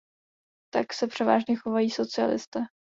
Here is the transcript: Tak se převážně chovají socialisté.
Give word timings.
Tak 0.73 0.93
se 0.93 1.07
převážně 1.07 1.55
chovají 1.55 1.89
socialisté. 1.89 2.59